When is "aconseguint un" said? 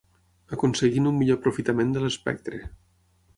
0.55-1.19